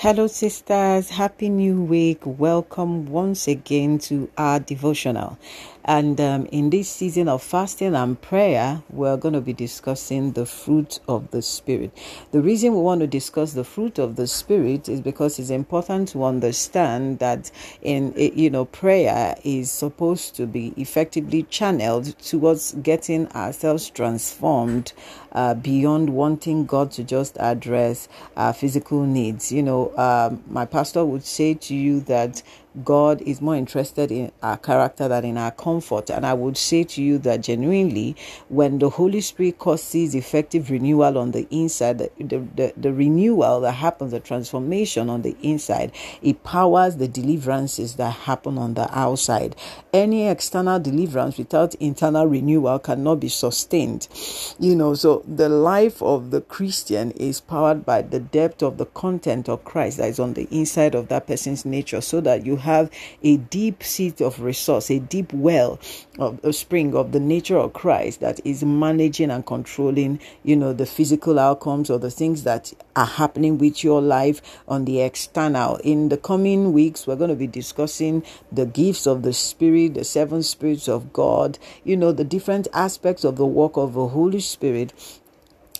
[0.00, 1.10] Hello, sisters.
[1.10, 2.20] Happy New Week.
[2.24, 5.36] Welcome once again to our devotional.
[5.88, 10.44] And um, in this season of fasting and prayer, we're going to be discussing the
[10.44, 11.96] fruit of the Spirit.
[12.30, 16.10] The reason we want to discuss the fruit of the Spirit is because it's important
[16.10, 23.26] to understand that in you know prayer is supposed to be effectively channeled towards getting
[23.32, 24.92] ourselves transformed
[25.32, 29.50] uh, beyond wanting God to just address our physical needs.
[29.50, 32.42] You know, um, my pastor would say to you that
[32.84, 36.10] God is more interested in our character than in our comfort.
[36.10, 38.14] And I would say to you that genuinely,
[38.48, 43.72] when the Holy Spirit causes effective renewal on the inside, the, the, the, renewal that
[43.72, 45.92] happens, the transformation on the inside,
[46.22, 49.56] it powers the deliverances that happen on the outside.
[49.92, 54.08] Any external deliverance without internal renewal cannot be sustained.
[54.58, 58.86] You know, so the life of the Christian is powered by the depth of the
[58.86, 62.56] content of Christ that is on the inside of that person's nature, so that you
[62.58, 62.90] have
[63.22, 65.78] a deep seat of resource, a deep well
[66.18, 70.72] of a spring of the nature of Christ that is managing and controlling, you know,
[70.72, 75.76] the physical outcomes or the things that are happening with your life on the external.
[75.76, 80.04] In the coming weeks, we're going to be discussing the gifts of the Spirit, the
[80.04, 84.40] seven spirits of God, you know, the different aspects of the work of the Holy
[84.40, 84.92] Spirit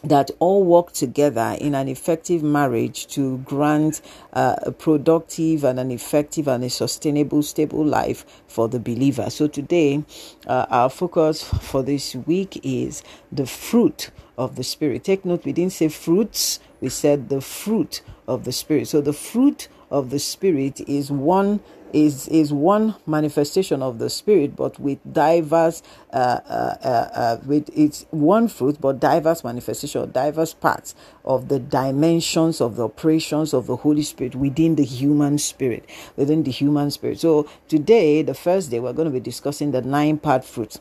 [0.04, 4.00] that all work together in an effective marriage to grant
[4.32, 9.28] uh, a productive and an effective and a sustainable, stable life for the believer.
[9.30, 10.04] So, today,
[10.46, 15.04] uh, our focus for this week is the fruit of the Spirit.
[15.04, 18.88] Take note, we didn't say fruits, we said the fruit of the Spirit.
[18.88, 21.60] So, the fruit of the Spirit is one
[21.92, 27.68] is is one manifestation of the spirit but with diverse uh, uh, uh, uh, with
[27.76, 30.94] its one fruit but diverse manifestation diverse parts
[31.24, 35.84] of the dimensions of the operations of the holy spirit within the human spirit
[36.16, 37.20] within the human spirit.
[37.20, 40.78] So today the first day we're going to be discussing the nine part fruit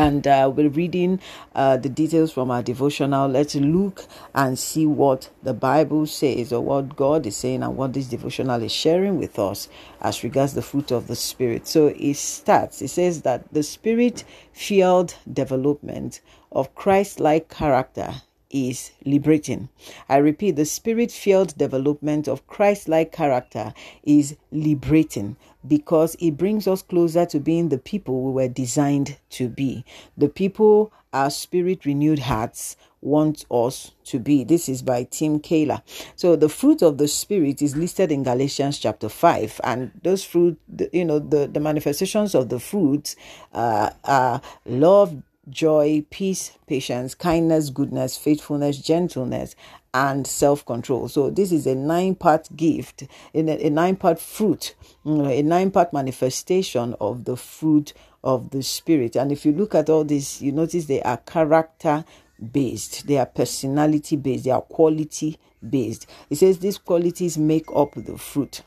[0.00, 1.20] and uh, we're reading
[1.54, 3.28] uh, the details from our devotional.
[3.28, 7.92] Let's look and see what the Bible says or what God is saying and what
[7.92, 9.68] this devotional is sharing with us
[10.00, 11.66] as regards the fruit of the Spirit.
[11.66, 14.24] So it starts, it says that the Spirit
[14.54, 19.68] filled development of Christ like character is liberating.
[20.08, 23.72] I repeat, the spirit filled development of Christ like character
[24.02, 29.48] is liberating because it brings us closer to being the people we were designed to
[29.48, 29.84] be.
[30.16, 34.44] The people our spirit renewed hearts want us to be.
[34.44, 35.82] This is by Tim Keller.
[36.16, 40.58] So the fruit of the spirit is listed in Galatians chapter 5 and those fruit
[40.92, 43.16] you know the the manifestations of the fruits
[43.52, 49.54] uh, are love joy, peace, patience, kindness, goodness, faithfulness, gentleness,
[49.92, 51.08] and self control.
[51.08, 54.74] So, this is a nine part gift, a, nine part fruit,
[55.04, 59.16] a nine part manifestation of the fruit of the Spirit.
[59.16, 62.04] And if you look at all this, you notice they are character
[62.52, 66.06] based, they are personality based, they are quality based.
[66.28, 68.62] It says these qualities make up the fruit.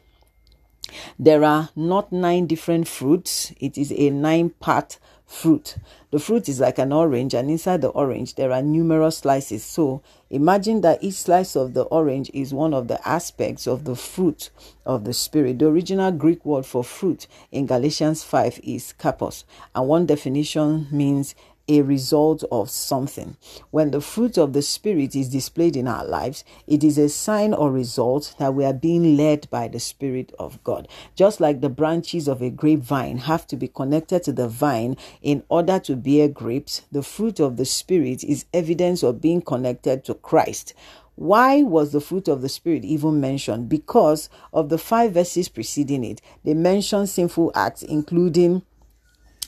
[1.18, 5.78] There are not nine different fruits, it is a nine part fruit.
[6.12, 9.64] The fruit is like an orange, and inside the orange, there are numerous slices.
[9.64, 13.96] So imagine that each slice of the orange is one of the aspects of the
[13.96, 14.52] fruit
[14.86, 15.60] of the Spirit.
[15.60, 21.36] The original Greek word for fruit in Galatians 5 is karpos, and one definition means
[21.68, 23.38] a result of something.
[23.72, 27.54] When the fruit of the Spirit is displayed in our lives, it is a sign
[27.54, 30.88] or result that we are being led by the Spirit of God.
[31.16, 35.44] Just like the branches of a grapevine have to be connected to the vine in
[35.50, 40.14] order to bear grapes, the fruit of the Spirit is evidence of being connected to
[40.16, 40.74] Christ.
[41.16, 43.70] Why was the fruit of the Spirit even mentioned?
[43.70, 46.22] Because of the five verses preceding it.
[46.44, 48.64] They mention sinful acts, including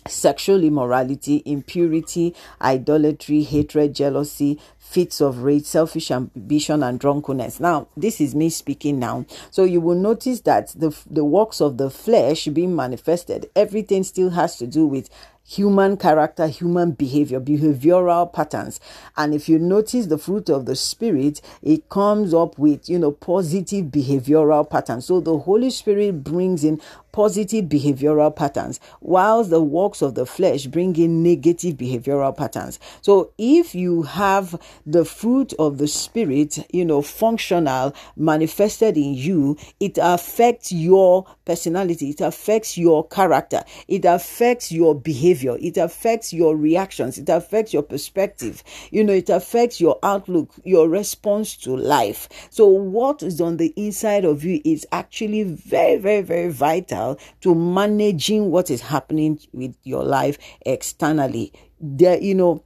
[0.08, 7.60] sexual immorality, impurity, idolatry, hatred, jealousy, fits of rage, selfish ambition, and drunkenness.
[7.60, 9.26] Now, this is me speaking now.
[9.50, 14.30] So you will notice that the, the works of the flesh being manifested, everything still
[14.32, 15.10] has to do with
[15.48, 18.80] human character, human behavior, behavioral patterns.
[19.16, 23.12] And if you notice the fruit of the Spirit, it comes up with, you know,
[23.12, 25.06] positive behavioral patterns.
[25.06, 26.82] So the Holy Spirit brings in
[27.12, 32.78] positive behavioral patterns, whilst the works of the flesh bring in negative behavioral patterns.
[33.02, 39.58] So if you have the fruit of the Spirit, you know, functional, manifested in you,
[39.80, 46.32] it affects your personality, it affects your character, it affects your behavior behavior, it affects
[46.34, 51.76] your reactions, it affects your perspective, you know, it affects your outlook, your response to
[51.76, 52.30] life.
[52.50, 57.54] So, what is on the inside of you is actually very, very, very vital to
[57.54, 61.52] managing what is happening with your life externally.
[61.80, 62.64] There, you know,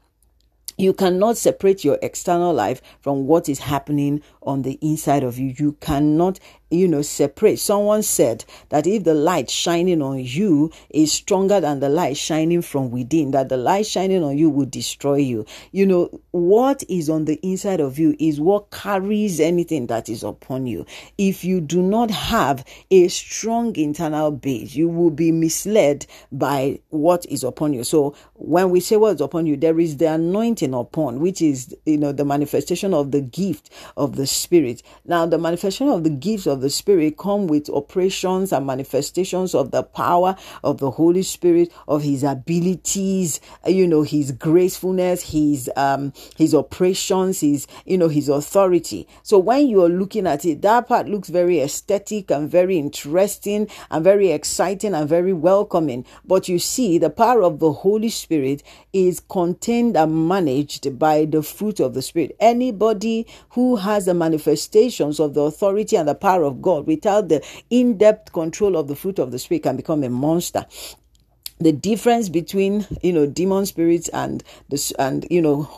[0.77, 5.53] you cannot separate your external life from what is happening on the inside of you.
[5.57, 6.39] You cannot
[6.69, 7.59] you know, separate.
[7.59, 12.61] Someone said that if the light shining on you is stronger than the light shining
[12.61, 15.45] from within, that the light shining on you will destroy you.
[15.71, 20.23] You know, what is on the inside of you is what carries anything that is
[20.23, 20.85] upon you.
[21.17, 27.25] If you do not have a strong internal base, you will be misled by what
[27.25, 27.83] is upon you.
[27.83, 31.75] So when we say what is upon you, there is the anointing upon, which is,
[31.85, 34.83] you know, the manifestation of the gift of the Spirit.
[35.05, 39.71] Now, the manifestation of the gifts of the Spirit come with operations and manifestations of
[39.71, 46.13] the power of the Holy Spirit, of His abilities, you know, His gracefulness, His um
[46.37, 49.07] His operations, His you know His authority.
[49.23, 53.67] So when you are looking at it, that part looks very aesthetic and very interesting
[53.89, 56.05] and very exciting and very welcoming.
[56.25, 58.63] But you see, the power of the Holy Spirit
[58.93, 62.35] is contained and managed by the fruit of the Spirit.
[62.39, 67.45] Anybody who has the manifestations of the authority and the power of God without the
[67.69, 70.65] in depth control of the fruit of the Spirit can become a monster.
[71.59, 75.69] The difference between you know demon spirits and the and you know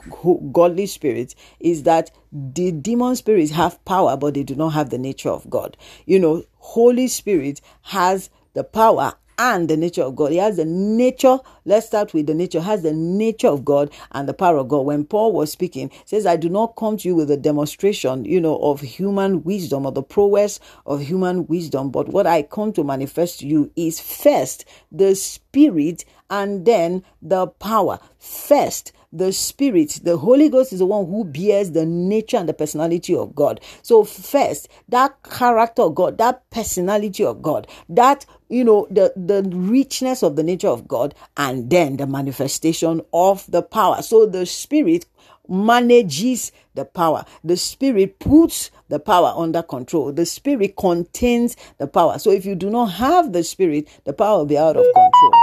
[0.51, 4.99] godly spirits is that the demon spirits have power but they do not have the
[4.99, 5.77] nature of god.
[6.05, 10.31] You know holy spirit has the power and the nature of God.
[10.31, 14.29] He has the nature, let's start with the nature, has the nature of God and
[14.29, 14.81] the power of God.
[14.85, 18.39] When Paul was speaking, says, I do not come to you with a demonstration, you
[18.39, 22.83] know, of human wisdom or the prowess of human wisdom, but what I come to
[22.83, 27.99] manifest to you is first the spirit and then the power.
[28.19, 32.53] First, the Spirit, the Holy Ghost is the one who bears the nature and the
[32.53, 33.59] personality of God.
[33.81, 39.43] So, first, that character of God, that personality of God, that you know the the
[39.53, 44.01] richness of the nature of God, and then the manifestation of the power.
[44.01, 45.05] So, the Spirit
[45.47, 47.25] manages the power.
[47.43, 50.13] The spirit puts the power under control.
[50.13, 52.19] The spirit contains the power.
[52.19, 55.40] So if you do not have the spirit, the power will be out of control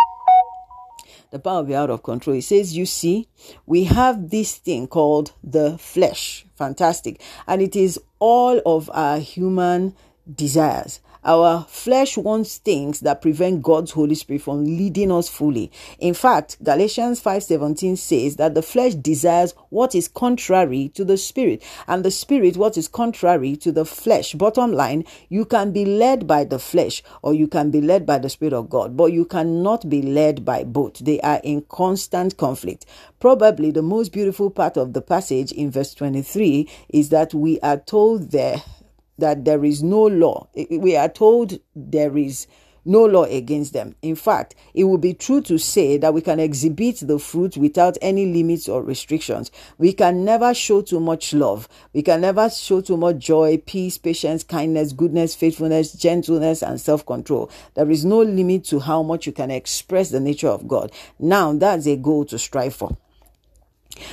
[1.30, 2.34] the power will be out of control.
[2.34, 3.28] He says, You see,
[3.66, 6.46] we have this thing called the flesh.
[6.56, 7.20] Fantastic.
[7.46, 9.94] And it is all of our human
[10.32, 11.00] desires.
[11.24, 15.70] Our flesh wants things that prevent God's Holy Spirit from leading us fully.
[15.98, 21.62] In fact, Galatians 5:17 says that the flesh desires what is contrary to the spirit,
[21.86, 24.34] and the spirit what is contrary to the flesh.
[24.34, 28.18] Bottom line, you can be led by the flesh or you can be led by
[28.18, 30.98] the spirit of God, but you cannot be led by both.
[30.98, 32.86] They are in constant conflict.
[33.20, 37.78] Probably the most beautiful part of the passage in verse 23 is that we are
[37.78, 38.62] told there
[39.18, 40.48] that there is no law.
[40.70, 42.46] We are told there is
[42.88, 43.94] no law against them.
[44.00, 47.98] In fact, it would be true to say that we can exhibit the fruit without
[48.00, 49.50] any limits or restrictions.
[49.76, 51.68] We can never show too much love.
[51.92, 57.04] We can never show too much joy, peace, patience, kindness, goodness, faithfulness, gentleness, and self
[57.04, 57.50] control.
[57.74, 60.90] There is no limit to how much you can express the nature of God.
[61.18, 62.96] Now, that's a goal to strive for.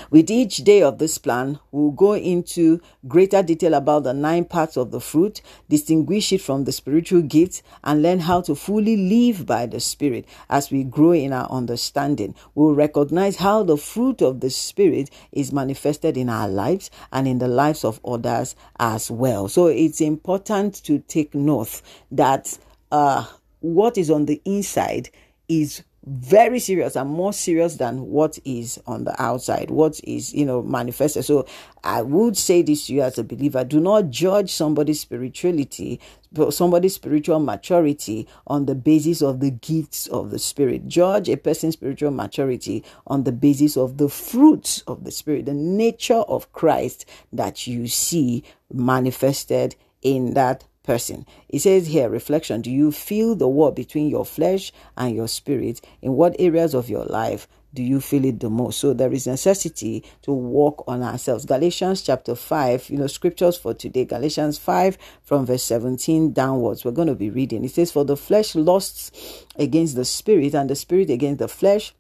[0.10, 4.78] With each day of this plan, we'll go into greater detail about the nine parts
[4.78, 9.46] of the fruit, distinguish it from the spiritual gifts, and learn how to fully live
[9.46, 12.36] by the Spirit as we grow in our understanding.
[12.54, 17.40] We'll recognize how the fruit of the Spirit is manifested in our lives and in
[17.40, 19.48] the lives of others as well.
[19.48, 22.58] So it's important to take note that
[22.92, 23.26] uh,
[23.60, 25.10] what is on the inside
[25.48, 30.46] is very serious and more serious than what is on the outside, what is, you
[30.46, 31.26] know, manifested.
[31.26, 31.48] So
[31.84, 36.00] I would say this to you as a believer do not judge somebody's spirituality,
[36.52, 40.88] somebody's spiritual maturity on the basis of the gifts of the Spirit.
[40.88, 45.54] Judge a person's spiritual maturity on the basis of the fruits of the Spirit, the
[45.54, 51.26] nature of Christ that you see manifested in that person.
[51.50, 55.82] It says here, reflection Do you feel the war between your flesh and your spirit?
[56.02, 58.80] In what areas of your life do you feel it the most?
[58.80, 61.46] So there is necessity to work on ourselves.
[61.46, 66.86] Galatians chapter 5, you know, scriptures for today, Galatians 5 from verse 17 downwards.
[66.86, 67.66] We're going to be reading.
[67.66, 69.12] It says, For the flesh lusts
[69.58, 71.94] against the spirit, and the spirit against the flesh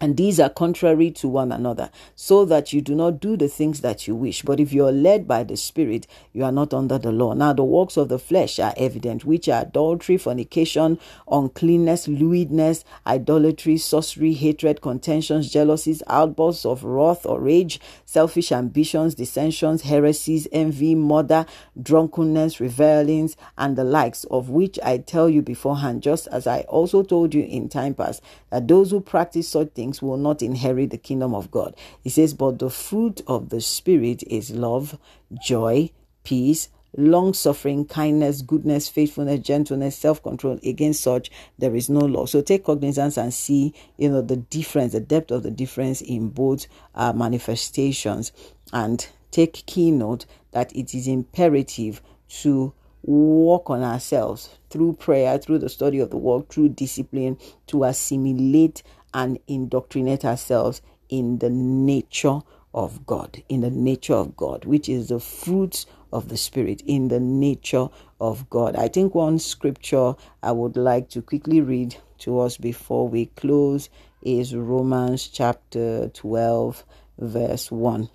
[0.00, 3.82] and these are contrary to one another, so that you do not do the things
[3.82, 4.42] that you wish.
[4.42, 7.34] But if you are led by the Spirit, you are not under the law.
[7.34, 10.98] Now, the works of the flesh are evident, which are adultery, fornication,
[11.30, 19.82] uncleanness, lewdness, idolatry, sorcery, hatred, contentions, jealousies, outbursts of wrath or rage, selfish ambitions, dissensions,
[19.82, 21.44] heresies, envy, murder,
[21.80, 27.02] drunkenness, revelings, and the likes, of which I tell you beforehand, just as I also
[27.02, 30.98] told you in time past, that those who practice such things will not inherit the
[30.98, 31.74] kingdom of God.
[32.02, 34.98] He says, But the fruit of the Spirit is love,
[35.42, 35.90] joy,
[36.24, 40.58] peace, long suffering, kindness, goodness, faithfulness, gentleness, self control.
[40.64, 42.26] Against such, there is no law.
[42.26, 46.30] So take cognizance and see, you know, the difference, the depth of the difference in
[46.30, 48.32] both uh, manifestations.
[48.72, 55.68] And take keynote that it is imperative to work on ourselves through prayer, through the
[55.68, 58.82] study of the word, through discipline to assimilate
[59.14, 62.40] and indoctrinate ourselves in the nature
[62.72, 67.08] of God, in the nature of God, which is the fruits of the Spirit, in
[67.08, 67.88] the nature
[68.20, 68.76] of God.
[68.76, 73.88] I think one scripture I would like to quickly read to us before we close
[74.22, 76.84] is Romans chapter 12,
[77.18, 78.08] verse 1.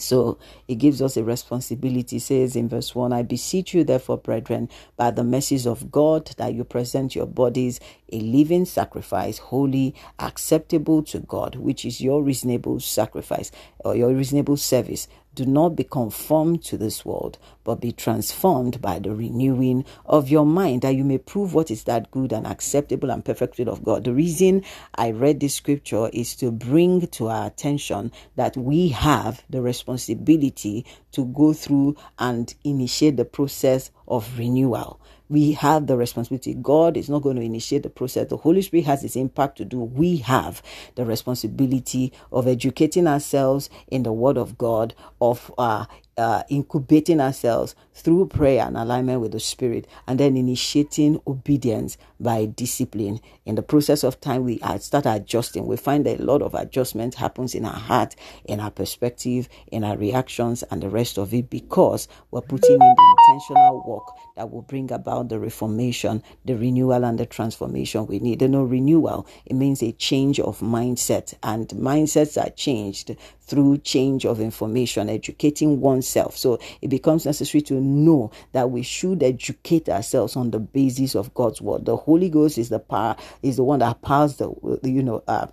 [0.00, 0.38] So
[0.68, 2.16] it gives us a responsibility.
[2.16, 6.26] It says in verse 1 I beseech you, therefore, brethren, by the mercies of God,
[6.36, 7.80] that you present your bodies
[8.12, 13.50] a living sacrifice, holy, acceptable to God, which is your reasonable sacrifice
[13.84, 15.08] or your reasonable service.
[15.32, 20.44] Do not be conformed to this world, but be transformed by the renewing of your
[20.44, 23.84] mind, that you may prove what is that good and acceptable and perfect will of
[23.84, 24.02] God.
[24.04, 24.64] The reason
[24.96, 30.84] I read this scripture is to bring to our attention that we have the responsibility
[31.12, 36.54] to go through and initiate the process of renewal we have the responsibility.
[36.54, 38.28] God is not going to initiate the process.
[38.28, 39.78] The Holy Spirit has its impact to do.
[39.78, 40.60] We have
[40.96, 45.86] the responsibility of educating ourselves in the Word of God, of uh,
[46.18, 52.44] uh, incubating ourselves through prayer and alignment with the Spirit, and then initiating obedience by
[52.46, 53.20] discipline.
[53.46, 55.66] In the process of time, we start adjusting.
[55.66, 59.84] We find that a lot of adjustment happens in our heart, in our perspective, in
[59.84, 64.50] our reactions, and the rest of it because we're putting in the intentional work that
[64.50, 68.42] will bring about the reformation, the renewal, and the transformation we need.
[68.42, 74.24] And no renewal, it means a change of mindset, and mindsets are changed through change
[74.24, 76.36] of information, educating oneself.
[76.36, 81.34] So it becomes necessary to know that we should educate ourselves on the basis of
[81.34, 81.84] God's word.
[81.84, 84.52] The Holy Ghost is the power, is the one that powers the,
[84.84, 85.48] you know, uh,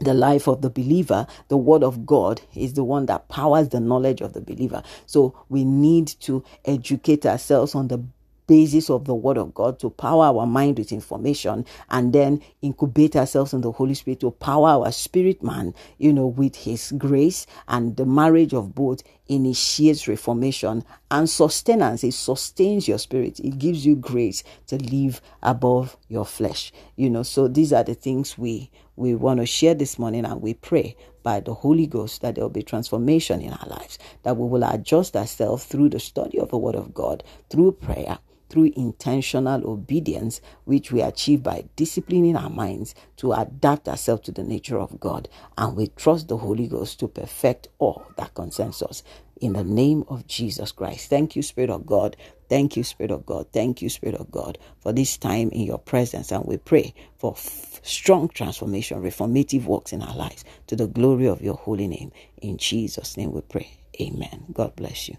[0.00, 3.80] the life of the believer, the word of God is the one that powers the
[3.80, 4.82] knowledge of the believer.
[5.06, 8.02] So we need to educate ourselves on the
[8.50, 13.14] basis of the word of God to power our mind with information and then incubate
[13.14, 17.46] ourselves in the Holy Spirit to power our spirit man, you know, with his grace
[17.68, 22.02] and the marriage of both initiates reformation and sustenance.
[22.02, 23.38] It sustains your spirit.
[23.38, 26.72] It gives you grace to live above your flesh.
[26.96, 30.42] You know, so these are the things we we want to share this morning and
[30.42, 34.36] we pray by the Holy Ghost that there will be transformation in our lives, that
[34.36, 38.18] we will adjust ourselves through the study of the Word of God, through prayer,
[38.50, 44.44] through intentional obedience, which we achieve by disciplining our minds to adapt ourselves to the
[44.44, 45.30] nature of God.
[45.56, 49.02] And we trust the Holy Ghost to perfect all that concerns us.
[49.40, 51.08] In the name of Jesus Christ.
[51.08, 52.16] Thank you, Spirit of God.
[52.50, 53.48] Thank you, Spirit of God.
[53.54, 56.32] Thank you, Spirit of God, for this time in your presence.
[56.32, 61.28] And we pray for f- strong transformation, reformative works in our lives to the glory
[61.28, 62.12] of your holy name.
[62.42, 63.70] In Jesus' name we pray.
[64.02, 64.46] Amen.
[64.54, 65.18] God bless you.